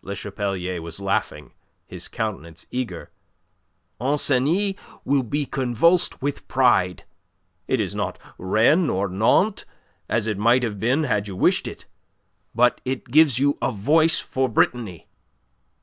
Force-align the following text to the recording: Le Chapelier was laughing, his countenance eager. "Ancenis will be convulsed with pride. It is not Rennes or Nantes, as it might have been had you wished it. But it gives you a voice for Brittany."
Le 0.00 0.14
Chapelier 0.14 0.80
was 0.80 1.00
laughing, 1.00 1.52
his 1.86 2.08
countenance 2.08 2.64
eager. 2.70 3.10
"Ancenis 4.00 4.74
will 5.04 5.22
be 5.22 5.44
convulsed 5.44 6.22
with 6.22 6.48
pride. 6.48 7.04
It 7.68 7.78
is 7.78 7.94
not 7.94 8.18
Rennes 8.38 8.88
or 8.88 9.06
Nantes, 9.10 9.66
as 10.08 10.26
it 10.26 10.38
might 10.38 10.62
have 10.62 10.80
been 10.80 11.04
had 11.04 11.28
you 11.28 11.36
wished 11.36 11.68
it. 11.68 11.84
But 12.54 12.80
it 12.86 13.10
gives 13.10 13.38
you 13.38 13.58
a 13.60 13.70
voice 13.70 14.18
for 14.18 14.48
Brittany." 14.48 15.08